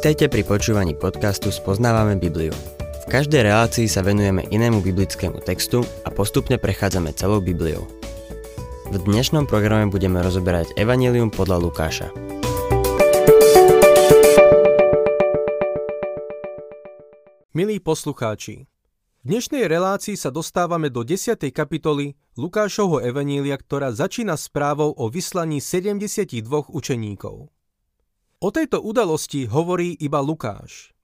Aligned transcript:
Vítajte 0.00 0.32
pri 0.32 0.48
počúvaní 0.48 0.96
podcastu 0.96 1.52
Spoznávame 1.52 2.16
Bibliu. 2.16 2.56
V 3.04 3.06
každej 3.12 3.44
relácii 3.44 3.84
sa 3.84 4.00
venujeme 4.00 4.48
inému 4.48 4.80
biblickému 4.80 5.44
textu 5.44 5.84
a 5.84 6.08
postupne 6.08 6.56
prechádzame 6.56 7.12
celou 7.12 7.44
Bibliou. 7.44 7.84
V 8.88 8.96
dnešnom 8.96 9.44
programe 9.44 9.92
budeme 9.92 10.24
rozoberať 10.24 10.72
Evangelium 10.80 11.28
podľa 11.28 11.60
Lukáša. 11.60 12.08
Milí 17.52 17.76
poslucháči, 17.84 18.64
v 19.20 19.24
dnešnej 19.28 19.68
relácii 19.68 20.16
sa 20.16 20.32
dostávame 20.32 20.88
do 20.88 21.04
10. 21.04 21.36
kapitoly 21.52 22.16
Lukášovho 22.40 23.04
Evanília, 23.04 23.60
ktorá 23.60 23.92
začína 23.92 24.40
správou 24.40 24.96
o 24.96 25.12
vyslaní 25.12 25.60
72 25.60 26.40
učeníkov. 26.72 27.52
O 28.40 28.48
tejto 28.48 28.80
udalosti 28.80 29.44
hovorí 29.44 29.92
iba 30.00 30.16
Lukáš. 30.24 30.96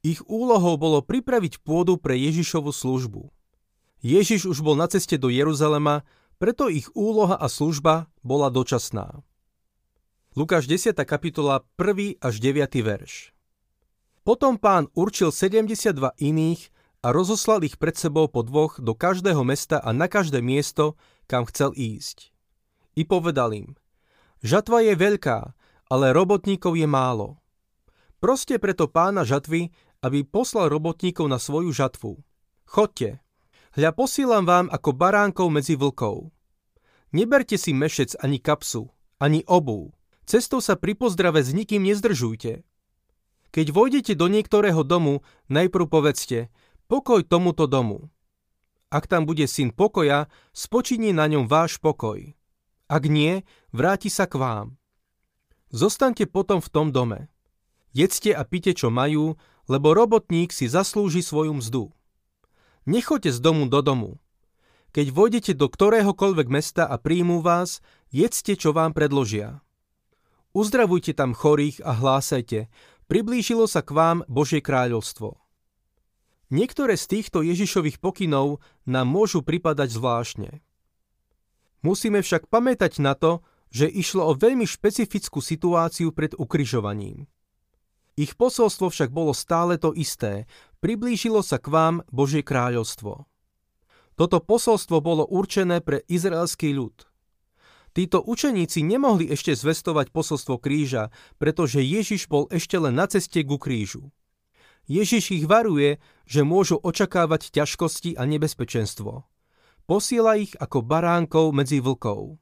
Ich 0.00 0.24
úlohou 0.24 0.80
bolo 0.80 1.04
pripraviť 1.04 1.60
pôdu 1.60 2.00
pre 2.00 2.16
Ježišovu 2.16 2.72
službu. 2.72 3.28
Ježiš 4.00 4.48
už 4.48 4.64
bol 4.64 4.72
na 4.72 4.88
ceste 4.88 5.20
do 5.20 5.28
Jeruzalema, 5.28 6.08
preto 6.40 6.72
ich 6.72 6.88
úloha 6.96 7.36
a 7.36 7.52
služba 7.52 8.08
bola 8.24 8.48
dočasná. 8.48 9.20
Lukáš 10.32 10.64
10. 10.64 10.96
kapitola 11.04 11.60
1. 11.76 12.24
až 12.24 12.34
9. 12.40 12.56
verš. 12.80 13.36
Potom 14.24 14.56
pán 14.56 14.88
určil 14.96 15.36
72 15.36 15.92
iných 16.16 16.72
a 17.04 17.12
rozoslal 17.12 17.68
ich 17.68 17.76
pred 17.76 18.00
sebou 18.00 18.32
po 18.32 18.40
dvoch 18.40 18.80
do 18.80 18.96
každého 18.96 19.44
mesta 19.44 19.76
a 19.76 19.92
na 19.92 20.08
každé 20.08 20.40
miesto, 20.40 20.96
kam 21.28 21.44
chcel 21.52 21.76
ísť. 21.76 22.32
I 22.96 23.04
povedal 23.04 23.52
im, 23.52 23.76
žatva 24.40 24.80
je 24.80 24.96
veľká, 24.96 25.52
ale 25.86 26.10
robotníkov 26.10 26.74
je 26.74 26.88
málo. 26.88 27.38
Proste 28.18 28.58
preto 28.58 28.90
pána 28.90 29.22
žatvy, 29.22 29.70
aby 30.02 30.24
poslal 30.26 30.72
robotníkov 30.72 31.26
na 31.30 31.38
svoju 31.38 31.70
žatvu. 31.70 32.18
Chodte, 32.66 33.22
hľa 33.78 33.90
posílam 33.94 34.44
vám 34.48 34.66
ako 34.72 34.90
baránkov 34.96 35.52
medzi 35.52 35.78
vlkov. 35.78 36.34
Neberte 37.14 37.54
si 37.54 37.70
mešec 37.70 38.18
ani 38.18 38.42
kapsu, 38.42 38.90
ani 39.22 39.46
obu. 39.46 39.94
Cestou 40.26 40.58
sa 40.58 40.74
pri 40.74 40.98
pozdrave 40.98 41.38
s 41.38 41.54
nikým 41.54 41.86
nezdržujte. 41.86 42.66
Keď 43.54 43.66
vojdete 43.70 44.12
do 44.18 44.26
niektorého 44.26 44.82
domu, 44.82 45.22
najprv 45.46 45.86
povedzte 45.86 46.50
pokoj 46.90 47.22
tomuto 47.22 47.70
domu. 47.70 48.10
Ak 48.90 49.06
tam 49.06 49.26
bude 49.26 49.46
syn 49.46 49.70
pokoja, 49.70 50.26
spočinie 50.50 51.14
na 51.14 51.30
ňom 51.30 51.46
váš 51.46 51.78
pokoj. 51.78 52.34
Ak 52.86 53.06
nie, 53.06 53.42
vráti 53.74 54.10
sa 54.10 54.30
k 54.30 54.38
vám. 54.38 54.66
Zostaňte 55.74 56.30
potom 56.30 56.62
v 56.62 56.68
tom 56.70 56.94
dome. 56.94 57.26
Jedzte 57.96 58.30
a 58.30 58.44
pite, 58.44 58.76
čo 58.76 58.92
majú, 58.92 59.34
lebo 59.66 59.96
robotník 59.96 60.54
si 60.54 60.70
zaslúži 60.70 61.24
svoju 61.24 61.58
mzdu. 61.58 61.84
Nechoďte 62.86 63.34
z 63.34 63.38
domu 63.42 63.66
do 63.66 63.82
domu. 63.82 64.10
Keď 64.94 65.06
vojdete 65.10 65.52
do 65.58 65.66
ktoréhokoľvek 65.66 66.46
mesta 66.48 66.86
a 66.86 66.96
príjmú 66.96 67.42
vás, 67.42 67.82
jedzte, 68.14 68.54
čo 68.54 68.70
vám 68.70 68.94
predložia. 68.94 69.60
Uzdravujte 70.56 71.12
tam 71.12 71.36
chorých 71.36 71.84
a 71.84 71.92
hlásajte, 71.92 72.72
priblížilo 73.10 73.68
sa 73.68 73.84
k 73.84 73.92
vám 73.92 74.18
Božie 74.24 74.64
kráľovstvo. 74.64 75.36
Niektoré 76.48 76.94
z 76.94 77.04
týchto 77.10 77.42
Ježišových 77.42 77.98
pokynov 77.98 78.62
nám 78.86 79.10
môžu 79.10 79.42
pripadať 79.42 79.90
zvláštne. 79.90 80.50
Musíme 81.82 82.22
však 82.22 82.46
pamätať 82.46 83.02
na 83.02 83.18
to, 83.18 83.42
že 83.70 83.90
išlo 83.90 84.30
o 84.30 84.32
veľmi 84.38 84.64
špecifickú 84.64 85.42
situáciu 85.42 86.14
pred 86.14 86.32
ukrižovaním. 86.38 87.26
Ich 88.16 88.32
posolstvo 88.32 88.88
však 88.88 89.12
bolo 89.12 89.36
stále 89.36 89.76
to 89.76 89.92
isté. 89.92 90.48
Priblížilo 90.80 91.44
sa 91.44 91.60
k 91.60 91.68
vám 91.68 91.94
Božie 92.08 92.40
kráľovstvo. 92.40 93.28
Toto 94.16 94.38
posolstvo 94.40 95.04
bolo 95.04 95.28
určené 95.28 95.84
pre 95.84 96.00
izraelský 96.08 96.72
ľud. 96.72 97.04
Títo 97.92 98.24
učeníci 98.24 98.80
nemohli 98.84 99.28
ešte 99.28 99.52
zvestovať 99.52 100.12
posolstvo 100.12 100.56
kríža, 100.56 101.12
pretože 101.36 101.84
Ježiš 101.84 102.28
bol 102.28 102.48
ešte 102.48 102.80
len 102.80 102.96
na 102.96 103.04
ceste 103.08 103.44
ku 103.44 103.60
krížu. 103.60 104.12
Ježiš 104.88 105.36
ich 105.36 105.44
varuje, 105.44 106.00
že 106.24 106.46
môžu 106.46 106.80
očakávať 106.80 107.52
ťažkosti 107.52 108.16
a 108.16 108.24
nebezpečenstvo. 108.24 109.28
Posiela 109.84 110.40
ich 110.40 110.56
ako 110.56 110.80
baránkov 110.80 111.52
medzi 111.52 111.84
vlkov. 111.84 112.40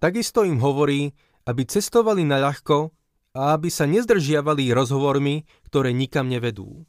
Takisto 0.00 0.48
im 0.48 0.56
hovorí, 0.64 1.12
aby 1.44 1.68
cestovali 1.68 2.24
na 2.24 2.40
ľahko 2.40 2.88
a 3.36 3.52
aby 3.52 3.68
sa 3.68 3.84
nezdržiavali 3.84 4.72
rozhovormi, 4.72 5.44
ktoré 5.68 5.92
nikam 5.92 6.26
nevedú. 6.26 6.88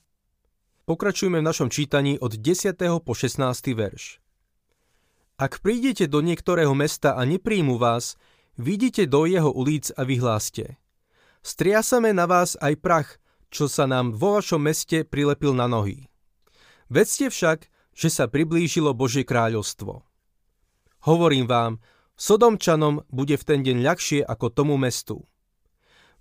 Pokračujeme 0.88 1.44
v 1.44 1.48
našom 1.48 1.68
čítaní 1.68 2.16
od 2.18 2.40
10. 2.40 2.74
po 3.04 3.14
16. 3.14 3.44
verš. 3.76 4.24
Ak 5.36 5.60
prídete 5.60 6.08
do 6.08 6.24
niektorého 6.24 6.72
mesta 6.72 7.20
a 7.20 7.28
nepríjmu 7.28 7.76
vás, 7.76 8.16
vidíte 8.56 9.06
do 9.12 9.28
jeho 9.28 9.52
ulic 9.52 9.92
a 9.94 10.08
vyhláste. 10.08 10.80
Striasame 11.44 12.16
na 12.16 12.30
vás 12.30 12.56
aj 12.64 12.74
prach, 12.80 13.10
čo 13.52 13.68
sa 13.68 13.90
nám 13.90 14.16
vo 14.16 14.40
vašom 14.40 14.62
meste 14.64 15.04
prilepil 15.04 15.52
na 15.52 15.68
nohy. 15.68 16.08
Vedzte 16.88 17.28
však, 17.28 17.68
že 17.92 18.08
sa 18.08 18.32
priblížilo 18.32 18.96
Božie 18.96 19.28
kráľovstvo. 19.28 20.06
Hovorím 21.04 21.50
vám, 21.50 21.82
Sodomčanom 22.22 23.02
bude 23.10 23.34
v 23.34 23.44
ten 23.50 23.66
deň 23.66 23.82
ľahšie 23.82 24.22
ako 24.22 24.54
tomu 24.54 24.78
mestu. 24.78 25.26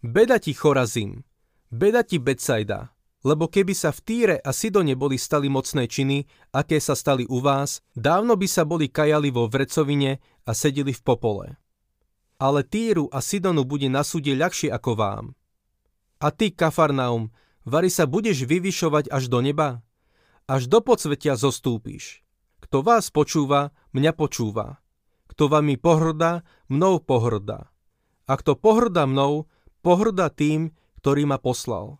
Beda 0.01 0.41
ti 0.41 0.57
Chorazim, 0.57 1.29
beda 1.69 2.01
ti 2.09 2.17
Betsaida, 2.17 2.97
lebo 3.21 3.53
keby 3.53 3.77
sa 3.77 3.93
v 3.93 4.01
Týre 4.01 4.37
a 4.41 4.49
Sidone 4.57 4.97
boli 4.97 5.21
stali 5.21 5.53
mocné 5.53 5.85
činy, 5.85 6.25
aké 6.57 6.81
sa 6.81 6.97
stali 6.97 7.29
u 7.29 7.45
vás, 7.45 7.85
dávno 7.93 8.33
by 8.41 8.49
sa 8.49 8.65
boli 8.65 8.89
kajali 8.89 9.29
vo 9.29 9.45
vrecovine 9.45 10.25
a 10.49 10.57
sedeli 10.57 10.97
v 10.97 11.05
popole. 11.05 11.61
Ale 12.41 12.65
Týru 12.65 13.13
a 13.13 13.21
Sidonu 13.21 13.69
bude 13.69 13.93
na 13.93 14.01
súde 14.01 14.33
ľahšie 14.33 14.73
ako 14.73 14.97
vám. 14.97 15.25
A 16.17 16.33
ty, 16.33 16.49
Kafarnaum, 16.49 17.29
vari 17.69 17.93
sa 17.93 18.09
budeš 18.09 18.49
vyvyšovať 18.49 19.13
až 19.13 19.29
do 19.29 19.45
neba? 19.45 19.85
Až 20.49 20.65
do 20.65 20.81
podsvetia 20.81 21.37
zostúpiš. 21.37 22.25
Kto 22.65 22.81
vás 22.81 23.13
počúva, 23.13 23.77
mňa 23.93 24.17
počúva. 24.17 24.81
Kto 25.41 25.49
vami 25.49 25.81
pohrda, 25.81 26.45
mnou 26.69 27.01
pohrda. 27.01 27.73
A 28.29 28.37
kto 28.37 28.61
pohrda 28.61 29.09
mnou, 29.09 29.49
pohrda 29.81 30.29
tým, 30.29 30.77
ktorý 31.01 31.25
ma 31.25 31.41
poslal. 31.41 31.97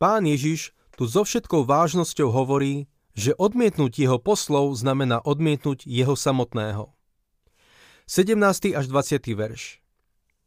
Pán 0.00 0.24
Ježiš 0.24 0.72
tu 0.96 1.04
so 1.04 1.20
všetkou 1.20 1.68
vážnosťou 1.68 2.32
hovorí, 2.32 2.88
že 3.12 3.36
odmietnúť 3.36 4.00
jeho 4.00 4.16
poslov 4.16 4.72
znamená 4.72 5.20
odmietnúť 5.20 5.84
jeho 5.84 6.16
samotného. 6.16 6.96
17. 8.08 8.40
až 8.72 8.84
20. 8.88 9.20
verš 9.36 9.84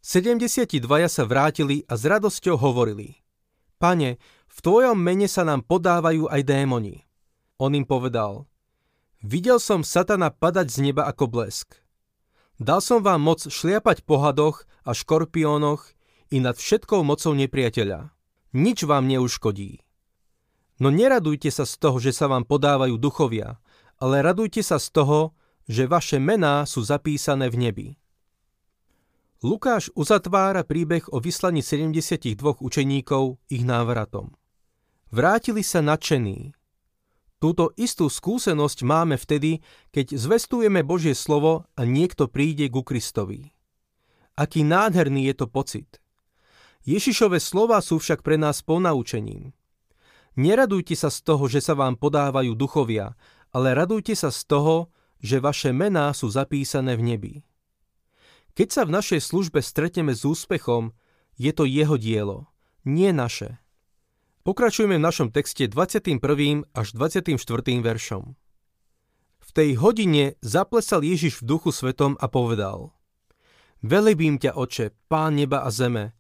72 0.02 0.82
sa 1.06 1.24
vrátili 1.30 1.86
a 1.86 1.94
s 1.94 2.10
radosťou 2.10 2.58
hovorili 2.58 3.22
Pane, 3.78 4.18
v 4.50 4.58
tvojom 4.66 4.98
mene 4.98 5.30
sa 5.30 5.46
nám 5.46 5.62
podávajú 5.62 6.26
aj 6.34 6.42
démoni. 6.42 7.06
On 7.62 7.70
im 7.70 7.86
povedal 7.86 8.50
Videl 9.22 9.62
som 9.62 9.86
satana 9.86 10.34
padať 10.34 10.74
z 10.74 10.90
neba 10.90 11.06
ako 11.06 11.30
blesk. 11.30 11.85
Dal 12.56 12.80
som 12.80 13.04
vám 13.04 13.20
moc 13.20 13.44
šliapať 13.44 14.08
po 14.08 14.24
hadoch 14.24 14.64
a 14.88 14.96
škorpiónoch 14.96 15.92
i 16.32 16.40
nad 16.40 16.56
všetkou 16.56 17.04
mocou 17.04 17.36
nepriateľa. 17.36 18.16
Nič 18.56 18.88
vám 18.88 19.12
neuškodí. 19.12 19.84
No 20.80 20.88
neradujte 20.92 21.52
sa 21.52 21.68
z 21.68 21.76
toho, 21.80 22.00
že 22.00 22.16
sa 22.16 22.32
vám 22.32 22.48
podávajú 22.48 22.96
duchovia, 22.96 23.60
ale 24.00 24.24
radujte 24.24 24.64
sa 24.64 24.80
z 24.80 24.92
toho, 24.92 25.36
že 25.68 25.88
vaše 25.88 26.20
mená 26.20 26.64
sú 26.64 26.84
zapísané 26.84 27.52
v 27.52 27.58
nebi. 27.60 27.88
Lukáš 29.44 29.92
uzatvára 29.92 30.64
príbeh 30.64 31.12
o 31.12 31.20
vyslaní 31.20 31.60
72 31.60 32.40
učeníkov 32.40 33.38
ich 33.52 33.68
návratom. 33.68 34.32
Vrátili 35.12 35.62
sa 35.62 35.84
nadšení, 35.84 36.56
Túto 37.40 37.76
istú 37.76 38.08
skúsenosť 38.08 38.80
máme 38.88 39.20
vtedy, 39.20 39.60
keď 39.92 40.16
zvestujeme 40.16 40.82
Božie 40.88 41.14
slovo 41.14 41.68
a 41.76 41.84
niekto 41.84 42.32
príde 42.32 42.72
ku 42.72 42.82
Kristovi. 42.82 43.52
Aký 44.40 44.64
nádherný 44.64 45.32
je 45.32 45.36
to 45.36 45.48
pocit. 45.48 46.00
Ježišove 46.86 47.42
slova 47.42 47.82
sú 47.82 48.00
však 48.00 48.22
pre 48.24 48.38
nás 48.40 48.62
ponaučením. 48.64 49.52
Neradujte 50.36 50.96
sa 51.00 51.08
z 51.08 51.24
toho, 51.24 51.48
že 51.48 51.64
sa 51.64 51.74
vám 51.74 51.96
podávajú 51.96 52.56
duchovia, 52.56 53.16
ale 53.56 53.72
radujte 53.72 54.12
sa 54.14 54.30
z 54.32 54.44
toho, 54.44 54.92
že 55.24 55.40
vaše 55.40 55.72
mená 55.72 56.12
sú 56.12 56.28
zapísané 56.28 57.00
v 57.00 57.16
nebi. 57.16 57.36
Keď 58.56 58.68
sa 58.72 58.82
v 58.88 58.96
našej 58.96 59.20
službe 59.24 59.60
stretneme 59.64 60.16
s 60.16 60.24
úspechom, 60.24 60.92
je 61.36 61.52
to 61.52 61.68
jeho 61.68 62.00
dielo, 62.00 62.52
nie 62.88 63.12
naše. 63.12 63.60
Pokračujeme 64.46 65.02
v 65.02 65.06
našom 65.10 65.34
texte 65.34 65.66
21. 65.66 66.22
až 66.70 66.88
24. 66.94 67.34
veršom. 67.82 68.38
V 69.42 69.50
tej 69.50 69.74
hodine 69.82 70.38
zaplesal 70.46 71.02
Ježiš 71.02 71.42
v 71.42 71.50
duchu 71.50 71.74
svetom 71.74 72.14
a 72.22 72.30
povedal 72.30 72.94
Velebím 73.82 74.38
ťa, 74.38 74.54
oče, 74.54 74.94
pán 75.10 75.42
neba 75.42 75.66
a 75.66 75.74
zeme, 75.74 76.14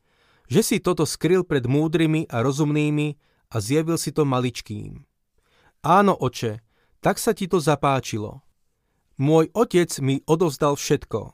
že 0.49 0.65
si 0.65 0.81
toto 0.81 1.05
skryl 1.05 1.45
pred 1.45 1.69
múdrymi 1.69 2.25
a 2.25 2.41
rozumnými 2.41 3.13
a 3.53 3.61
zjavil 3.61 4.01
si 4.01 4.09
to 4.09 4.25
maličkým. 4.25 5.05
Áno, 5.85 6.17
oče, 6.17 6.65
tak 7.05 7.21
sa 7.21 7.37
ti 7.37 7.45
to 7.45 7.61
zapáčilo. 7.61 8.41
Môj 9.21 9.53
otec 9.53 10.01
mi 10.01 10.25
odovzdal 10.25 10.73
všetko. 10.81 11.29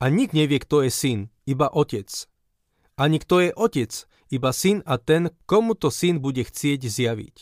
A 0.00 0.04
nik 0.08 0.32
nevie, 0.32 0.64
kto 0.64 0.80
je 0.80 0.88
syn, 0.88 1.20
iba 1.44 1.68
otec. 1.68 2.08
Ani 2.96 3.20
kto 3.20 3.44
je 3.44 3.50
otec, 3.52 3.92
iba 4.30 4.54
syn 4.54 4.86
a 4.86 4.96
ten, 4.96 5.34
komu 5.44 5.74
to 5.74 5.90
syn 5.92 6.22
bude 6.22 6.46
chcieť 6.46 6.86
zjaviť. 6.86 7.36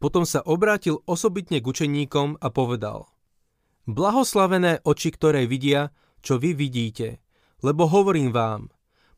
Potom 0.00 0.24
sa 0.24 0.44
obrátil 0.44 1.02
osobitne 1.04 1.60
k 1.60 1.68
učeníkom 1.68 2.40
a 2.40 2.48
povedal– 2.52 3.08
Blahoslavené 3.90 4.86
oči, 4.86 5.10
ktoré 5.10 5.50
vidia, 5.50 5.90
čo 6.22 6.38
vy 6.38 6.54
vidíte, 6.54 7.18
lebo 7.66 7.90
hovorím 7.90 8.30
vám, 8.30 8.70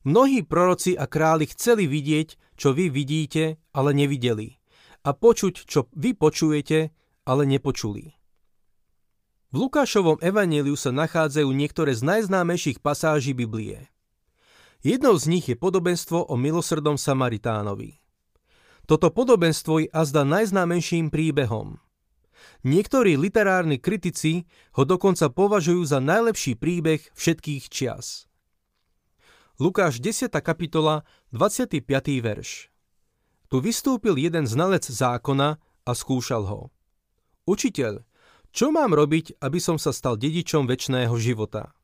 mnohí 0.08 0.40
proroci 0.48 0.96
a 0.96 1.04
králi 1.04 1.44
chceli 1.52 1.84
vidieť, 1.84 2.56
čo 2.56 2.72
vy 2.72 2.88
vidíte, 2.88 3.60
ale 3.76 3.92
nevideli, 3.92 4.56
a 5.04 5.12
počuť, 5.12 5.68
čo 5.68 5.92
vy 5.92 6.16
počujete, 6.16 6.88
ale 7.28 7.42
nepočuli. 7.44 8.16
V 9.52 9.54
Lukášovom 9.60 10.24
evaníliu 10.24 10.72
sa 10.80 10.88
nachádzajú 10.88 11.52
niektoré 11.52 11.92
z 11.92 12.08
najznámejších 12.08 12.80
pasáží 12.80 13.36
Biblie. 13.36 13.91
Jednou 14.82 15.14
z 15.14 15.24
nich 15.30 15.46
je 15.46 15.56
podobenstvo 15.56 16.26
o 16.26 16.34
milosrdom 16.34 16.98
Samaritánovi. 16.98 18.02
Toto 18.90 19.14
podobenstvo 19.14 19.86
je 19.86 19.88
azda 19.94 20.26
najznámejším 20.26 21.10
príbehom– 21.10 21.78
Niektorí 22.62 23.18
literárni 23.18 23.82
kritici 23.82 24.46
ho 24.78 24.86
dokonca 24.86 25.30
považujú 25.30 25.82
za 25.82 25.98
najlepší 25.98 26.54
príbeh 26.54 27.02
všetkých 27.14 27.64
čias. 27.66 28.30
Lukáš 29.58 29.98
10. 29.98 30.30
kapitola, 30.42 31.06
25. 31.34 31.82
verš. 32.22 32.70
Tu 33.50 33.56
vystúpil 33.60 34.16
jeden 34.16 34.48
znalec 34.48 34.86
zákona 34.86 35.60
a 35.82 35.90
skúšal 35.92 36.46
ho. 36.48 36.60
Učiteľ, 37.44 38.06
čo 38.54 38.70
mám 38.70 38.94
robiť, 38.94 39.42
aby 39.42 39.58
som 39.58 39.76
sa 39.76 39.90
stal 39.90 40.16
dedičom 40.16 40.64
väčšného 40.64 41.12
života? 41.18 41.74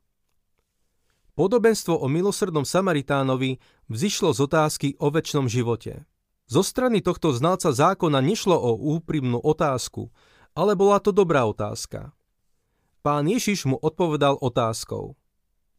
Podobenstvo 1.39 1.95
o 1.95 2.11
milosrdnom 2.11 2.67
Samaritánovi 2.67 3.63
vzýšlo 3.87 4.35
z 4.35 4.39
otázky 4.43 4.87
o 4.99 5.07
väčšnom 5.07 5.47
živote. 5.47 6.03
Zo 6.51 6.59
strany 6.59 6.99
tohto 6.99 7.31
znalca 7.31 7.71
zákona 7.71 8.19
nešlo 8.19 8.59
o 8.59 8.75
úprimnú 8.75 9.39
otázku, 9.39 10.11
ale 10.51 10.75
bola 10.75 10.99
to 10.99 11.15
dobrá 11.15 11.47
otázka. 11.47 12.11
Pán 12.99 13.31
Ježiš 13.31 13.71
mu 13.71 13.79
odpovedal 13.79 14.35
otázkou. 14.35 15.15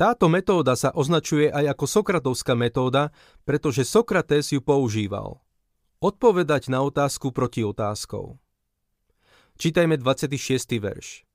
Táto 0.01 0.33
metóda 0.33 0.81
sa 0.81 0.97
označuje 0.97 1.53
aj 1.53 1.77
ako 1.77 1.85
Sokratovská 1.85 2.57
metóda, 2.57 3.13
pretože 3.45 3.85
Sokrates 3.85 4.57
ju 4.57 4.65
používal. 4.65 5.45
Odpovedať 6.01 6.73
na 6.73 6.81
otázku 6.81 7.37
proti 7.37 7.69
otázkou. 7.69 8.41
Čítajme 9.61 10.01
26. 10.01 10.81
verš. 10.81 11.29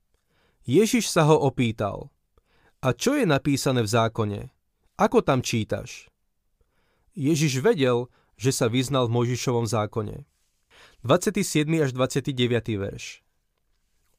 Ježiš 0.66 1.14
sa 1.14 1.30
ho 1.30 1.38
opýtal. 1.38 2.10
A 2.84 2.92
čo 2.92 3.16
je 3.16 3.24
napísané 3.24 3.80
v 3.80 3.88
zákone? 3.88 4.40
Ako 5.00 5.24
tam 5.24 5.40
čítaš? 5.40 6.12
Ježiš 7.16 7.64
vedel, 7.64 8.12
že 8.36 8.52
sa 8.52 8.68
vyznal 8.68 9.08
v 9.08 9.16
Mojžišovom 9.16 9.64
zákone. 9.64 10.28
27. 11.00 11.64
až 11.80 11.90
29. 11.96 12.36
verš. 12.76 13.24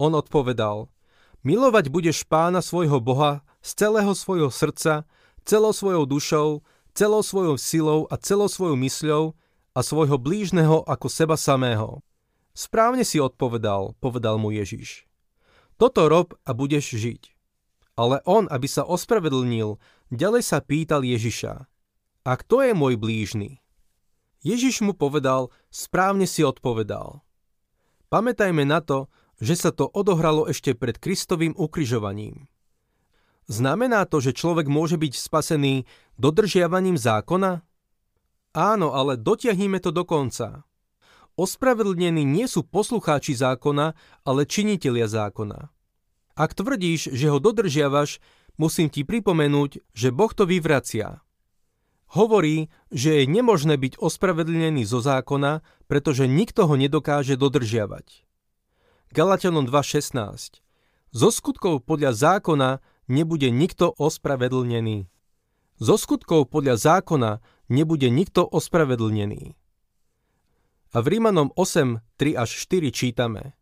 On 0.02 0.10
odpovedal, 0.14 0.90
milovať 1.46 1.94
budeš 1.94 2.26
pána 2.26 2.66
svojho 2.66 2.98
Boha 2.98 3.46
z 3.62 3.86
celého 3.86 4.14
svojho 4.18 4.50
srdca, 4.50 5.06
celou 5.46 5.74
svojou 5.74 6.10
dušou, 6.10 6.66
celou 6.98 7.22
svojou 7.22 7.56
silou 7.62 8.00
a 8.10 8.18
celou 8.18 8.50
svojou 8.50 8.78
mysľou 8.78 9.38
a 9.78 9.80
svojho 9.86 10.18
blížneho 10.18 10.82
ako 10.90 11.06
seba 11.06 11.38
samého. 11.38 12.02
Správne 12.58 13.06
si 13.06 13.22
odpovedal, 13.22 13.94
povedal 14.02 14.42
mu 14.42 14.50
Ježiš. 14.50 15.06
Toto 15.78 16.10
rob 16.10 16.34
a 16.42 16.58
budeš 16.58 16.98
žiť. 16.98 17.37
Ale 17.98 18.22
on, 18.30 18.46
aby 18.54 18.70
sa 18.70 18.86
ospravedlnil, 18.86 19.82
ďalej 20.14 20.44
sa 20.46 20.62
pýtal 20.62 21.02
Ježiša. 21.02 21.66
A 22.24 22.32
kto 22.38 22.62
je 22.62 22.78
môj 22.78 22.94
blížny? 22.94 23.60
Ježiš 24.46 24.86
mu 24.86 24.94
povedal, 24.94 25.50
správne 25.74 26.30
si 26.30 26.46
odpovedal. 26.46 27.26
Pamätajme 28.14 28.64
na 28.64 28.80
to, 28.86 29.10
že 29.42 29.58
sa 29.58 29.70
to 29.74 29.90
odohralo 29.90 30.46
ešte 30.46 30.78
pred 30.78 30.96
Kristovým 31.02 31.58
ukrižovaním. 31.58 32.46
Znamená 33.48 34.04
to, 34.06 34.20
že 34.20 34.36
človek 34.36 34.68
môže 34.68 35.00
byť 35.00 35.14
spasený 35.18 35.88
dodržiavaním 36.20 37.00
zákona? 37.00 37.64
Áno, 38.54 38.88
ale 38.92 39.16
dotiahnime 39.16 39.80
to 39.80 39.96
do 39.96 40.04
konca. 40.04 40.68
Ospravedlnení 41.38 42.26
nie 42.26 42.50
sú 42.50 42.66
poslucháči 42.66 43.38
zákona, 43.38 43.94
ale 44.26 44.42
činitelia 44.50 45.06
zákona. 45.06 45.70
Ak 46.38 46.54
tvrdíš, 46.54 47.10
že 47.18 47.34
ho 47.34 47.42
dodržiavaš, 47.42 48.22
musím 48.62 48.94
ti 48.94 49.02
pripomenúť, 49.02 49.82
že 49.98 50.14
Boh 50.14 50.30
to 50.30 50.46
vyvracia. 50.46 51.26
Hovorí, 52.14 52.70
že 52.94 53.20
je 53.20 53.24
nemožné 53.26 53.76
byť 53.82 53.98
ospravedlnený 53.98 54.86
zo 54.86 55.02
zákona, 55.02 55.66
pretože 55.90 56.30
nikto 56.30 56.70
ho 56.70 56.78
nedokáže 56.78 57.42
dodržiavať. 57.42 58.22
Galatianom 59.18 59.66
2.16. 59.66 60.62
Zo 61.10 61.30
skutkov 61.34 61.82
podľa 61.90 62.14
zákona 62.14 62.86
nebude 63.10 63.50
nikto 63.50 63.90
ospravedlnený. 63.98 65.10
Zo 65.82 65.96
skutkov 65.98 66.54
podľa 66.54 66.78
zákona 66.78 67.42
nebude 67.66 68.14
nikto 68.14 68.46
ospravedlnený. 68.46 69.58
A 70.94 70.98
v 71.02 71.06
Rímanom 71.18 71.50
8, 71.58 71.98
3 72.22 72.38
až 72.38 72.50
4 72.62 72.94
čítame. 72.94 73.57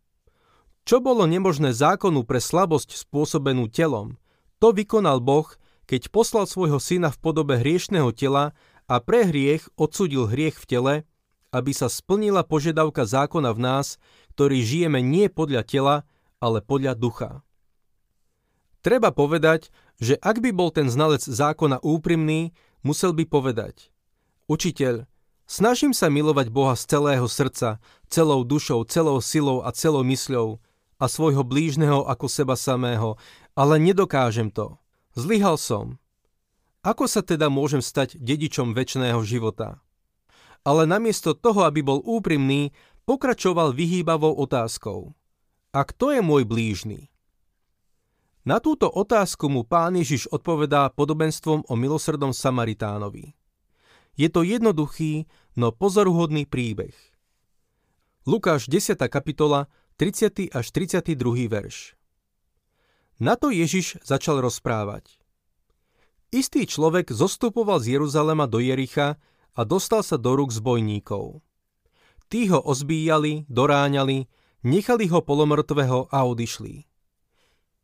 Čo 0.86 1.02
bolo 1.02 1.26
nemožné 1.26 1.74
zákonu 1.74 2.22
pre 2.22 2.38
slabosť 2.38 2.94
spôsobenú 2.94 3.66
telom, 3.66 4.14
to 4.62 4.70
vykonal 4.70 5.18
Boh, 5.18 5.50
keď 5.82 6.14
poslal 6.14 6.46
svojho 6.46 6.78
syna 6.78 7.10
v 7.10 7.18
podobe 7.18 7.58
hriešného 7.58 8.14
tela 8.14 8.54
a 8.86 9.02
pre 9.02 9.26
hriech 9.26 9.66
odsudil 9.74 10.30
hriech 10.30 10.62
v 10.62 10.66
tele, 10.70 10.94
aby 11.50 11.74
sa 11.74 11.90
splnila 11.90 12.46
požiadavka 12.46 13.02
zákona 13.02 13.50
v 13.50 13.60
nás, 13.66 13.98
ktorí 14.38 14.62
žijeme 14.62 15.02
nie 15.02 15.26
podľa 15.26 15.66
tela, 15.66 15.96
ale 16.38 16.62
podľa 16.62 16.94
ducha. 16.94 17.30
Treba 18.78 19.10
povedať, 19.10 19.74
že 19.98 20.14
ak 20.22 20.38
by 20.38 20.54
bol 20.54 20.70
ten 20.70 20.86
znalec 20.86 21.26
zákona 21.26 21.82
úprimný, 21.82 22.54
musel 22.86 23.10
by 23.10 23.26
povedať 23.26 23.90
Učiteľ, 24.46 25.10
snažím 25.50 25.90
sa 25.90 26.06
milovať 26.06 26.46
Boha 26.54 26.78
z 26.78 26.86
celého 26.86 27.26
srdca, 27.26 27.82
celou 28.06 28.46
dušou, 28.46 28.86
celou 28.86 29.18
silou 29.18 29.66
a 29.66 29.74
celou 29.74 30.06
mysľou 30.06 30.62
a 30.96 31.04
svojho 31.06 31.44
blížneho 31.44 32.04
ako 32.08 32.26
seba 32.28 32.56
samého, 32.56 33.20
ale 33.52 33.80
nedokážem 33.80 34.52
to. 34.52 34.76
Zlyhal 35.16 35.56
som. 35.60 36.00
Ako 36.80 37.08
sa 37.10 37.24
teda 37.24 37.48
môžem 37.48 37.80
stať 37.80 38.20
dedičom 38.20 38.72
väčšného 38.76 39.20
života? 39.26 39.80
Ale 40.66 40.84
namiesto 40.84 41.34
toho, 41.34 41.62
aby 41.62 41.82
bol 41.82 42.02
úprimný, 42.02 42.74
Pokračoval 43.06 43.70
vyhýbavou 43.70 44.34
otázkou. 44.34 45.14
A 45.70 45.86
kto 45.86 46.10
je 46.10 46.18
môj 46.26 46.42
blížny? 46.42 47.06
Na 48.42 48.58
túto 48.58 48.90
otázku 48.90 49.46
mu 49.46 49.62
pán 49.62 49.94
Ježiš 49.94 50.26
odpovedá 50.26 50.90
podobenstvom 50.90 51.70
o 51.70 51.74
milosrdom 51.78 52.34
Samaritánovi. 52.34 53.38
Je 54.18 54.26
to 54.26 54.42
jednoduchý, 54.42 55.30
no 55.54 55.70
pozoruhodný 55.70 56.50
príbeh. 56.50 56.98
Lukáš 58.26 58.66
10. 58.66 58.98
kapitola, 59.06 59.70
30. 59.96 60.52
až 60.52 60.66
32. 60.76 61.48
verš. 61.48 61.96
Na 63.16 63.32
to 63.32 63.48
Ježiš 63.48 63.96
začal 64.04 64.44
rozprávať. 64.44 65.16
Istý 66.28 66.68
človek 66.68 67.08
zostupoval 67.08 67.80
z 67.80 67.96
Jeruzalema 67.96 68.44
do 68.44 68.60
Jericha 68.60 69.16
a 69.56 69.60
dostal 69.64 70.04
sa 70.04 70.20
do 70.20 70.36
rúk 70.36 70.52
zbojníkov. 70.52 71.40
Tí 72.28 72.44
ho 72.52 72.60
ozbíjali, 72.60 73.48
doráňali, 73.48 74.28
nechali 74.68 75.08
ho 75.08 75.24
polomrtvého 75.24 76.12
a 76.12 76.28
odišli. 76.28 76.84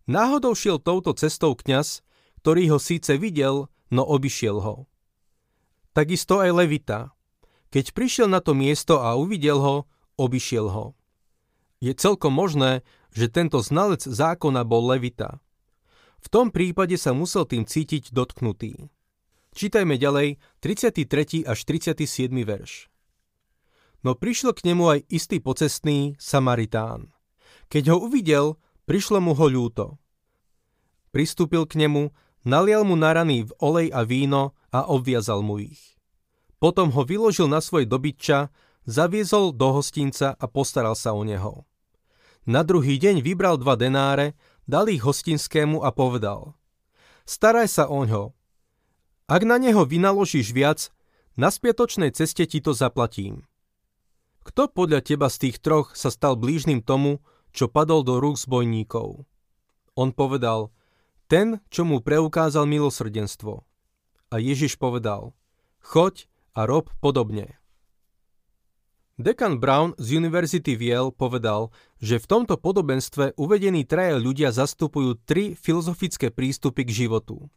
Náhodou 0.05 0.53
šiel 0.53 0.85
touto 0.85 1.17
cestou 1.17 1.57
kňaz, 1.57 2.05
ktorý 2.45 2.77
ho 2.77 2.79
síce 2.83 3.17
videl, 3.17 3.73
no 3.89 4.05
obišiel 4.05 4.61
ho. 4.61 4.85
Takisto 5.97 6.45
aj 6.45 6.61
Levita. 6.61 7.17
Keď 7.73 7.97
prišiel 7.97 8.29
na 8.29 8.45
to 8.45 8.53
miesto 8.53 9.01
a 9.01 9.17
uvidel 9.17 9.65
ho, 9.65 9.77
obišiel 10.21 10.69
ho. 10.69 10.93
Je 11.83 11.91
celkom 11.99 12.31
možné, 12.31 12.87
že 13.11 13.27
tento 13.27 13.59
znalec 13.59 14.07
zákona 14.07 14.63
bol 14.63 14.87
Levita. 14.87 15.43
V 16.23 16.31
tom 16.31 16.55
prípade 16.55 16.95
sa 16.95 17.11
musel 17.11 17.43
tým 17.43 17.67
cítiť 17.67 18.15
dotknutý. 18.15 18.87
Čítajme 19.59 19.99
ďalej 19.99 20.39
33. 20.63 21.43
až 21.43 21.59
37. 21.67 22.31
verš. 22.47 22.87
No 24.07 24.15
prišiel 24.15 24.55
k 24.55 24.71
nemu 24.71 24.85
aj 24.95 25.01
istý 25.11 25.43
pocestný 25.43 26.15
Samaritán. 26.23 27.11
Keď 27.67 27.91
ho 27.91 27.99
uvidel, 27.99 28.47
prišlo 28.87 29.19
mu 29.19 29.35
ho 29.35 29.47
ľúto. 29.51 29.99
Pristúpil 31.11 31.67
k 31.67 31.83
nemu, 31.83 32.15
nalial 32.47 32.87
mu 32.87 32.95
na 32.95 33.11
rany 33.11 33.43
v 33.43 33.53
olej 33.59 33.91
a 33.91 34.07
víno 34.07 34.55
a 34.71 34.87
obviazal 34.87 35.43
mu 35.43 35.59
ich. 35.59 35.99
Potom 36.63 36.95
ho 36.95 37.03
vyložil 37.03 37.51
na 37.51 37.59
svoj 37.59 37.91
dobytča, 37.91 38.55
zaviezol 38.87 39.51
do 39.51 39.83
hostinca 39.83 40.39
a 40.39 40.47
postaral 40.47 40.95
sa 40.95 41.11
o 41.11 41.27
neho. 41.27 41.67
Na 42.43 42.67
druhý 42.67 42.99
deň 42.99 43.23
vybral 43.23 43.55
dva 43.55 43.79
denáre, 43.79 44.35
dal 44.67 44.91
ich 44.91 45.07
hostinskému 45.07 45.87
a 45.87 45.95
povedal 45.95 46.59
Staraj 47.23 47.71
sa 47.71 47.85
o 47.87 48.03
ňo. 48.03 48.35
Ak 49.31 49.47
na 49.47 49.63
neho 49.63 49.87
vynaložíš 49.87 50.51
viac, 50.51 50.91
na 51.39 51.55
spiatočnej 51.55 52.11
ceste 52.11 52.43
ti 52.51 52.59
to 52.59 52.75
zaplatím. 52.75 53.47
Kto 54.43 54.67
podľa 54.67 55.07
teba 55.07 55.31
z 55.31 55.49
tých 55.49 55.63
troch 55.63 55.95
sa 55.95 56.11
stal 56.11 56.35
blížnym 56.35 56.83
tomu, 56.83 57.23
čo 57.55 57.71
padol 57.71 58.03
do 58.03 58.19
rúk 58.19 58.35
zbojníkov? 58.35 59.23
On 59.95 60.11
povedal, 60.11 60.75
ten, 61.31 61.63
čo 61.71 61.87
mu 61.87 62.03
preukázal 62.03 62.67
milosrdenstvo. 62.67 63.63
A 64.33 64.35
Ježiš 64.43 64.83
povedal, 64.83 65.31
choď 65.79 66.27
a 66.59 66.67
rob 66.67 66.91
podobne. 66.99 67.62
Dekan 69.21 69.61
Brown 69.61 69.93
z 70.01 70.17
University 70.17 70.73
Yale 70.73 71.13
povedal, 71.13 71.69
že 72.01 72.17
v 72.17 72.25
tomto 72.25 72.57
podobenstve 72.57 73.37
uvedení 73.37 73.85
traje 73.85 74.17
ľudia 74.17 74.49
zastupujú 74.57 75.21
tri 75.29 75.53
filozofické 75.53 76.33
prístupy 76.33 76.89
k 76.89 77.05
životu. 77.05 77.53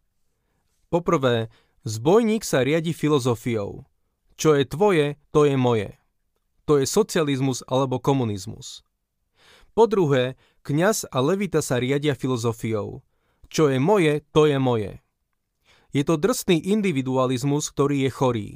Poprvé, 0.91 1.47
zbojník 1.87 2.43
sa 2.43 2.59
riadi 2.59 2.91
filozofiou. 2.91 3.87
Čo 4.35 4.59
je 4.59 4.63
tvoje, 4.67 5.05
to 5.31 5.47
je 5.47 5.55
moje. 5.55 5.95
To 6.67 6.75
je 6.75 6.83
socializmus 6.83 7.63
alebo 7.71 8.03
komunizmus. 8.03 8.83
Po 9.71 9.87
druhé, 9.87 10.35
kňaz 10.67 11.07
a 11.07 11.23
levita 11.23 11.63
sa 11.63 11.79
riadia 11.79 12.19
filozofiou. 12.19 12.99
Čo 13.47 13.71
je 13.71 13.79
moje, 13.79 14.27
to 14.35 14.43
je 14.43 14.59
moje. 14.59 14.99
Je 15.95 16.03
to 16.03 16.19
drsný 16.19 16.59
individualizmus, 16.59 17.71
ktorý 17.71 18.03
je 18.03 18.11
chorý. 18.11 18.49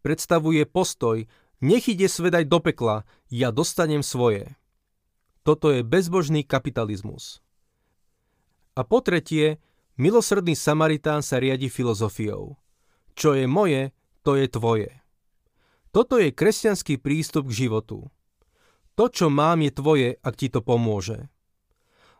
Predstavuje 0.00 0.64
postoj, 0.64 1.28
nech 1.60 1.88
ide 1.88 2.08
svet 2.08 2.36
do 2.48 2.58
pekla, 2.60 3.04
ja 3.32 3.50
dostanem 3.50 4.04
svoje. 4.04 4.56
Toto 5.46 5.70
je 5.70 5.86
bezbožný 5.86 6.42
kapitalizmus. 6.42 7.38
A 8.76 8.84
po 8.84 9.00
tretie, 9.00 9.62
milosrdný 9.96 10.52
Samaritán 10.52 11.22
sa 11.24 11.40
riadi 11.40 11.72
filozofiou. 11.72 12.58
Čo 13.16 13.32
je 13.32 13.48
moje, 13.48 13.96
to 14.20 14.36
je 14.36 14.50
tvoje. 14.50 14.90
Toto 15.96 16.20
je 16.20 16.28
kresťanský 16.28 17.00
prístup 17.00 17.48
k 17.48 17.64
životu. 17.64 18.12
To, 19.00 19.08
čo 19.08 19.32
mám, 19.32 19.64
je 19.64 19.72
tvoje, 19.72 20.08
ak 20.20 20.34
ti 20.36 20.52
to 20.52 20.60
pomôže. 20.60 21.32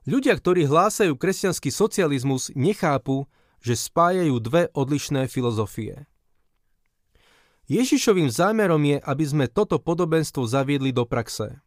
Ľudia, 0.09 0.39
ktorí 0.39 0.65
hlásajú 0.65 1.19
kresťanský 1.19 1.69
socializmus, 1.69 2.55
nechápu, 2.55 3.29
že 3.61 3.75
spájajú 3.75 4.39
dve 4.39 4.71
odlišné 4.73 5.27
filozofie. 5.27 6.07
Ježišovým 7.67 8.31
zámerom 8.31 8.79
je, 8.87 8.99
aby 9.03 9.25
sme 9.27 9.47
toto 9.51 9.83
podobenstvo 9.83 10.47
zaviedli 10.47 10.95
do 10.95 11.03
praxe. 11.03 11.59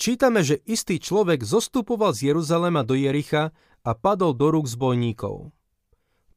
Čítame, 0.00 0.40
že 0.40 0.56
istý 0.64 0.96
človek 0.96 1.44
zostupoval 1.44 2.16
z 2.16 2.32
Jeruzalema 2.32 2.80
do 2.80 2.96
Jericha 2.96 3.52
a 3.84 3.92
padol 3.92 4.32
do 4.32 4.48
rúk 4.48 4.64
zbojníkov. 4.64 5.52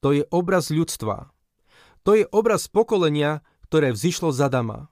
To 0.04 0.10
je 0.12 0.28
obraz 0.28 0.76
ľudstva. 0.76 1.32
To 2.04 2.20
je 2.20 2.28
obraz 2.30 2.68
pokolenia, 2.68 3.42
ktoré 3.66 3.96
vzýšlo 3.96 4.36
z 4.36 4.52
Adama. 4.52 4.92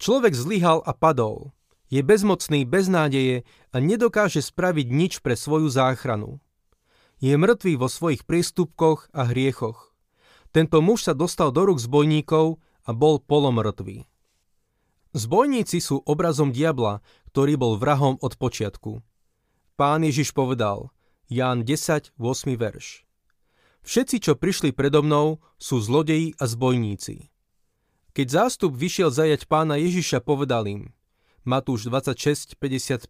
Človek 0.00 0.32
zlyhal 0.32 0.80
a 0.82 0.96
padol. 0.96 1.52
Je 1.86 2.02
bezmocný, 2.02 2.66
bez 2.66 2.90
nádeje 2.90 3.46
a 3.70 3.76
nedokáže 3.78 4.42
spraviť 4.42 4.86
nič 4.90 5.12
pre 5.22 5.38
svoju 5.38 5.70
záchranu. 5.70 6.42
Je 7.22 7.36
mŕtvý 7.38 7.78
vo 7.78 7.86
svojich 7.86 8.26
prístupkoch 8.26 9.08
a 9.14 9.30
hriechoch. 9.30 9.94
Tento 10.50 10.82
muž 10.82 11.06
sa 11.06 11.14
dostal 11.14 11.54
do 11.54 11.68
rúk 11.68 11.78
zbojníkov 11.78 12.58
a 12.86 12.90
bol 12.94 13.18
polomrtvý. 13.18 14.06
Zbojníci 15.12 15.82
sú 15.82 16.00
obrazom 16.06 16.54
diabla, 16.54 17.02
ktorý 17.34 17.58
bol 17.58 17.72
vrahom 17.76 18.16
od 18.22 18.38
počiatku. 18.38 19.02
Pán 19.76 20.06
Ježiš 20.06 20.32
povedal, 20.32 20.94
Ján 21.26 21.66
10, 21.66 22.14
8 22.14 22.54
verš. 22.54 23.02
Všetci, 23.82 24.16
čo 24.22 24.32
prišli 24.38 24.70
predo 24.70 25.02
mnou, 25.02 25.42
sú 25.58 25.82
zlodeji 25.82 26.38
a 26.38 26.46
zbojníci. 26.46 27.30
Keď 28.14 28.26
zástup 28.30 28.72
vyšiel 28.74 29.10
zajať 29.10 29.50
pána 29.50 29.76
Ježiša, 29.76 30.22
povedal 30.22 30.66
im, 30.70 30.82
Matúš 31.46 31.86
26, 31.86 32.58
55. 32.58 33.06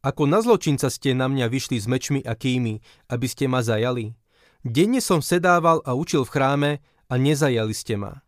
Ako 0.00 0.22
na 0.24 0.40
zločinca 0.40 0.88
ste 0.88 1.12
na 1.12 1.26
mňa 1.26 1.50
vyšli 1.50 1.76
s 1.76 1.90
mečmi 1.90 2.20
a 2.22 2.38
kými, 2.38 2.80
aby 3.10 3.26
ste 3.26 3.50
ma 3.50 3.60
zajali? 3.60 4.14
Denne 4.62 5.02
som 5.02 5.20
sedával 5.20 5.82
a 5.82 5.92
učil 5.92 6.22
v 6.24 6.32
chráme 6.32 6.70
a 7.10 7.14
nezajali 7.18 7.74
ste 7.74 7.98
ma. 7.98 8.22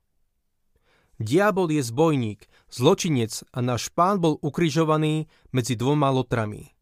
Diabol 1.21 1.69
je 1.73 1.83
zbojník, 1.85 2.49
zločinec 2.73 3.45
a 3.53 3.59
náš 3.61 3.93
pán 3.93 4.21
bol 4.23 4.41
ukrižovaný 4.41 5.29
medzi 5.53 5.77
dvoma 5.77 6.09
lotrami. 6.09 6.73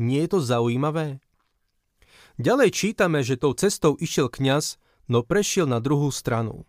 Nie 0.00 0.28
je 0.28 0.36
to 0.36 0.40
zaujímavé? 0.44 1.20
Ďalej 2.40 2.70
čítame, 2.72 3.20
že 3.20 3.40
tou 3.40 3.52
cestou 3.52 3.96
išiel 4.00 4.32
kňaz, 4.32 4.80
no 5.12 5.20
prešiel 5.20 5.68
na 5.68 5.80
druhú 5.80 6.08
stranu. 6.08 6.64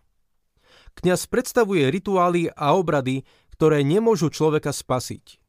Kňaz 1.00 1.24
predstavuje 1.28 1.88
rituály 1.88 2.52
a 2.52 2.76
obrady, 2.76 3.24
ktoré 3.56 3.80
nemôžu 3.80 4.28
človeka 4.28 4.72
spasiť. 4.72 5.40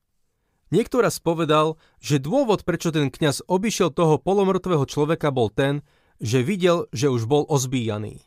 Niekto 0.71 1.03
raz 1.03 1.19
povedal, 1.19 1.77
že 1.99 2.23
dôvod, 2.23 2.63
prečo 2.63 2.89
ten 2.89 3.11
kňaz 3.11 3.45
obišiel 3.45 3.91
toho 3.91 4.17
polomrtvého 4.17 4.87
človeka 4.87 5.29
bol 5.29 5.51
ten, 5.51 5.83
že 6.23 6.39
videl, 6.41 6.87
že 6.95 7.11
už 7.11 7.27
bol 7.27 7.43
ozbíjaný. 7.45 8.23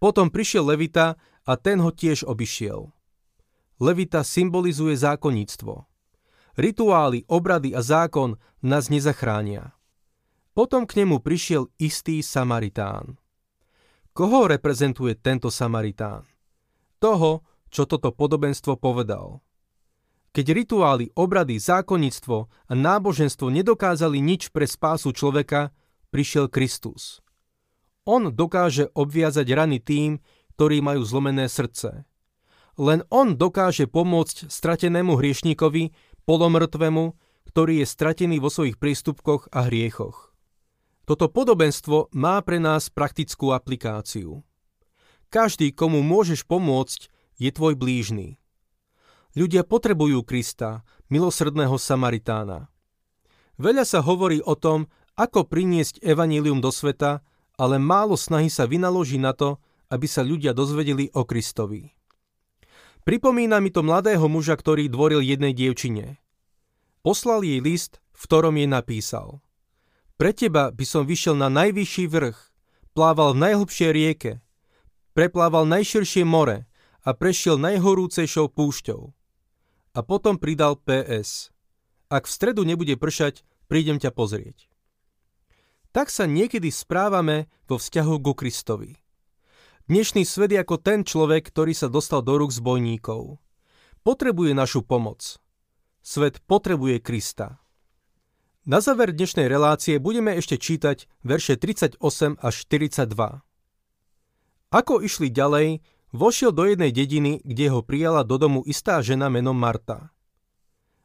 Potom 0.00 0.32
prišiel 0.32 0.64
Levita 0.64 1.20
a 1.46 1.52
ten 1.56 1.80
ho 1.80 1.90
tiež 1.92 2.24
obišiel. 2.24 2.92
Levita 3.80 4.20
symbolizuje 4.20 4.96
zákonníctvo. 4.96 5.88
Rituály, 6.60 7.24
obrady 7.30 7.72
a 7.72 7.80
zákon 7.80 8.36
nás 8.60 8.92
nezachránia. 8.92 9.72
Potom 10.52 10.84
k 10.84 11.00
nemu 11.00 11.24
prišiel 11.24 11.72
istý 11.80 12.20
Samaritán. 12.20 13.16
Koho 14.12 14.50
reprezentuje 14.50 15.16
tento 15.16 15.48
Samaritán? 15.48 16.26
Toho, 17.00 17.46
čo 17.70 17.88
toto 17.88 18.12
podobenstvo 18.12 18.76
povedal. 18.76 19.40
Keď 20.30 20.46
rituály, 20.52 21.10
obrady, 21.16 21.56
zákonníctvo 21.58 22.36
a 22.46 22.72
náboženstvo 22.74 23.50
nedokázali 23.50 24.20
nič 24.20 24.52
pre 24.54 24.66
spásu 24.66 25.10
človeka, 25.10 25.74
prišiel 26.14 26.46
Kristus. 26.50 27.18
On 28.06 28.30
dokáže 28.30 28.90
obviazať 28.94 29.46
rany 29.54 29.78
tým, 29.78 30.18
ktorí 30.60 30.84
majú 30.84 31.00
zlomené 31.08 31.48
srdce. 31.48 32.04
Len 32.76 33.00
on 33.08 33.32
dokáže 33.32 33.88
pomôcť 33.88 34.52
stratenému 34.52 35.16
hriešníkovi, 35.16 35.96
polomrtvému, 36.28 37.16
ktorý 37.48 37.80
je 37.80 37.86
stratený 37.88 38.44
vo 38.44 38.52
svojich 38.52 38.76
prístupkoch 38.76 39.48
a 39.56 39.72
hriechoch. 39.72 40.36
Toto 41.08 41.32
podobenstvo 41.32 42.12
má 42.12 42.44
pre 42.44 42.60
nás 42.60 42.92
praktickú 42.92 43.56
aplikáciu. 43.56 44.44
Každý, 45.32 45.72
komu 45.72 46.04
môžeš 46.04 46.44
pomôcť, 46.44 47.08
je 47.40 47.48
tvoj 47.56 47.80
blížny. 47.80 48.36
Ľudia 49.32 49.64
potrebujú 49.64 50.20
Krista, 50.28 50.84
milosrdného 51.08 51.80
Samaritána. 51.80 52.68
Veľa 53.56 53.88
sa 53.88 54.04
hovorí 54.04 54.44
o 54.44 54.52
tom, 54.60 54.92
ako 55.16 55.48
priniesť 55.48 56.04
evanílium 56.04 56.60
do 56.60 56.68
sveta, 56.68 57.24
ale 57.56 57.80
málo 57.80 58.12
snahy 58.12 58.52
sa 58.52 58.68
vynaloží 58.68 59.16
na 59.16 59.32
to, 59.32 59.56
aby 59.90 60.06
sa 60.06 60.22
ľudia 60.22 60.54
dozvedeli 60.54 61.10
o 61.12 61.26
Kristovi. 61.26 61.90
Pripomína 63.02 63.58
mi 63.58 63.74
to 63.74 63.82
mladého 63.82 64.24
muža, 64.30 64.54
ktorý 64.54 64.86
dvoril 64.86 65.20
jednej 65.24 65.50
dievčine. 65.50 66.22
Poslal 67.02 67.42
jej 67.42 67.58
list, 67.58 67.98
v 68.14 68.22
ktorom 68.28 68.54
jej 68.54 68.68
napísal 68.68 69.42
Pre 70.20 70.30
teba 70.36 70.68
by 70.68 70.84
som 70.84 71.08
vyšiel 71.08 71.32
na 71.32 71.48
najvyšší 71.48 72.04
vrch, 72.12 72.38
plával 72.92 73.32
v 73.32 73.40
najhlbšej 73.40 73.90
rieke, 73.90 74.32
preplával 75.16 75.64
najširšie 75.64 76.28
more 76.28 76.68
a 77.00 77.10
prešiel 77.16 77.56
najhorúcejšou 77.56 78.52
púšťou. 78.52 79.02
A 79.96 80.00
potom 80.06 80.36
pridal 80.36 80.78
PS. 80.78 81.50
Ak 82.12 82.28
v 82.28 82.34
stredu 82.36 82.62
nebude 82.68 82.94
pršať, 83.00 83.42
prídem 83.66 83.96
ťa 83.96 84.12
pozrieť. 84.12 84.68
Tak 85.90 86.12
sa 86.12 86.28
niekedy 86.28 86.70
správame 86.70 87.50
vo 87.66 87.80
vzťahu 87.80 88.14
ku 88.22 88.32
Kristovi. 88.36 88.94
Dnešný 89.90 90.22
svet 90.22 90.54
je 90.54 90.62
ako 90.62 90.78
ten 90.78 91.02
človek, 91.02 91.50
ktorý 91.50 91.74
sa 91.74 91.90
dostal 91.90 92.22
do 92.22 92.38
rúk 92.38 92.54
zbojníkov. 92.54 93.42
Potrebuje 94.06 94.54
našu 94.54 94.86
pomoc. 94.86 95.42
Svet 95.98 96.38
potrebuje 96.46 97.02
Krista. 97.02 97.58
Na 98.62 98.78
záver 98.78 99.10
dnešnej 99.10 99.50
relácie 99.50 99.98
budeme 99.98 100.38
ešte 100.38 100.62
čítať 100.62 101.10
verše 101.26 101.58
38 101.58 101.98
až 102.38 102.54
42. 102.70 103.42
Ako 104.70 105.02
išli 105.02 105.26
ďalej, 105.26 105.82
vošiel 106.14 106.54
do 106.54 106.70
jednej 106.70 106.94
dediny, 106.94 107.42
kde 107.42 107.74
ho 107.74 107.82
prijala 107.82 108.22
do 108.22 108.38
domu 108.38 108.62
istá 108.70 109.02
žena 109.02 109.26
menom 109.26 109.58
Marta. 109.58 110.14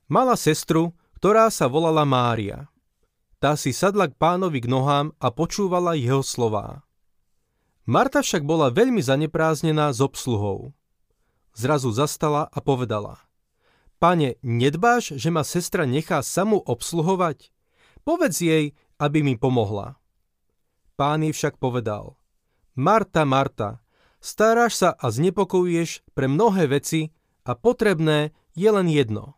Mala 0.05 0.37
sestru, 0.37 0.93
ktorá 1.17 1.49
sa 1.49 1.65
volala 1.65 2.05
Mária. 2.05 2.69
Tá 3.41 3.57
si 3.57 3.73
sadla 3.73 4.05
k 4.05 4.13
pánovi 4.13 4.61
k 4.61 4.69
nohám 4.69 5.09
a 5.17 5.33
počúvala 5.33 5.97
jeho 5.97 6.21
slová. 6.21 6.84
Marta 7.85 8.25
však 8.25 8.41
bola 8.41 8.73
veľmi 8.73 8.97
zanepráznená 8.97 9.93
s 9.93 10.01
obsluhou. 10.01 10.73
Zrazu 11.53 11.93
zastala 11.93 12.49
a 12.49 12.57
povedala. 12.57 13.21
Pane, 14.01 14.41
nedbáš, 14.41 15.13
že 15.15 15.29
ma 15.29 15.45
sestra 15.45 15.85
nechá 15.85 16.25
samú 16.25 16.59
obsluhovať? 16.65 17.53
Povedz 18.01 18.41
jej, 18.41 18.73
aby 18.97 19.21
mi 19.21 19.37
pomohla. 19.37 20.01
Pán 20.97 21.23
jej 21.23 21.31
však 21.31 21.61
povedal. 21.61 22.17
Marta, 22.73 23.21
Marta, 23.23 23.85
staráš 24.17 24.81
sa 24.81 24.89
a 24.97 25.13
znepokojuješ 25.13 26.03
pre 26.17 26.25
mnohé 26.25 26.65
veci 26.67 27.13
a 27.45 27.53
potrebné 27.53 28.33
je 28.57 28.67
len 28.67 28.89
jedno. 28.89 29.37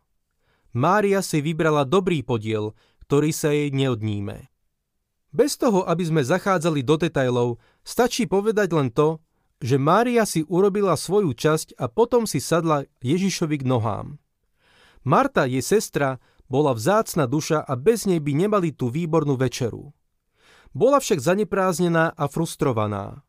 Mária 0.72 1.20
si 1.20 1.44
vybrala 1.44 1.84
dobrý 1.84 2.24
podiel, 2.24 2.72
ktorý 3.04 3.36
sa 3.36 3.52
jej 3.52 3.76
neodníme. 3.76 4.48
Bez 5.38 5.54
toho, 5.62 5.86
aby 5.86 6.02
sme 6.02 6.26
zachádzali 6.26 6.82
do 6.82 6.98
detajlov, 6.98 7.62
stačí 7.86 8.26
povedať 8.26 8.74
len 8.74 8.90
to, 8.90 9.22
že 9.62 9.78
Mária 9.78 10.26
si 10.26 10.42
urobila 10.50 10.98
svoju 10.98 11.38
časť 11.38 11.78
a 11.78 11.86
potom 11.86 12.26
si 12.26 12.42
sadla 12.42 12.90
Ježišovi 13.06 13.62
k 13.62 13.70
nohám. 13.70 14.18
Marta, 15.06 15.46
jej 15.46 15.62
sestra, 15.62 16.18
bola 16.50 16.74
vzácna 16.74 17.30
duša 17.30 17.62
a 17.62 17.78
bez 17.78 18.10
nej 18.10 18.18
by 18.18 18.34
nemali 18.34 18.74
tú 18.74 18.90
výbornú 18.90 19.38
večeru. 19.38 19.94
Bola 20.74 20.98
však 20.98 21.22
zanepráznená 21.22 22.18
a 22.18 22.26
frustrovaná. 22.26 23.22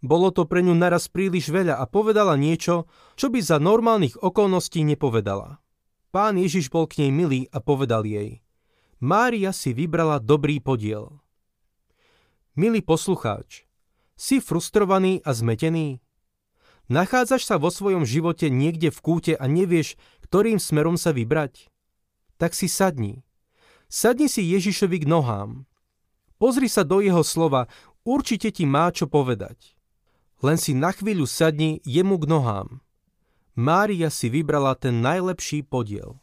Bolo 0.00 0.32
to 0.32 0.48
pre 0.48 0.64
ňu 0.64 0.72
naraz 0.72 1.12
príliš 1.12 1.52
veľa 1.52 1.76
a 1.76 1.84
povedala 1.84 2.40
niečo, 2.40 2.88
čo 3.20 3.28
by 3.28 3.44
za 3.44 3.60
normálnych 3.60 4.16
okolností 4.16 4.80
nepovedala. 4.80 5.60
Pán 6.08 6.40
Ježiš 6.40 6.72
bol 6.72 6.88
k 6.88 7.04
nej 7.04 7.12
milý 7.12 7.40
a 7.52 7.60
povedal 7.60 8.08
jej– 8.08 8.40
Mária 9.04 9.52
si 9.52 9.76
vybrala 9.76 10.16
dobrý 10.16 10.64
podiel. 10.64 11.23
Milý 12.54 12.86
poslucháč, 12.86 13.66
si 14.14 14.38
frustrovaný 14.38 15.18
a 15.26 15.34
zmetený? 15.34 15.98
Nachádzaš 16.86 17.50
sa 17.50 17.58
vo 17.58 17.66
svojom 17.66 18.06
živote 18.06 18.46
niekde 18.46 18.94
v 18.94 18.98
kúte 19.02 19.34
a 19.34 19.50
nevieš, 19.50 19.98
ktorým 20.22 20.62
smerom 20.62 20.94
sa 20.94 21.10
vybrať? 21.10 21.66
Tak 22.38 22.54
si 22.54 22.70
sadni. 22.70 23.26
Sadni 23.90 24.30
si 24.30 24.46
Ježišovi 24.46 25.02
k 25.02 25.10
nohám. 25.10 25.66
Pozri 26.38 26.70
sa 26.70 26.86
do 26.86 27.02
jeho 27.02 27.26
slova, 27.26 27.66
určite 28.06 28.54
ti 28.54 28.70
má 28.70 28.86
čo 28.94 29.10
povedať. 29.10 29.74
Len 30.38 30.54
si 30.54 30.78
na 30.78 30.94
chvíľu 30.94 31.26
sadni 31.26 31.82
jemu 31.82 32.22
k 32.22 32.30
nohám. 32.30 32.68
Mária 33.58 34.14
si 34.14 34.30
vybrala 34.30 34.78
ten 34.78 35.02
najlepší 35.02 35.66
podiel. 35.66 36.22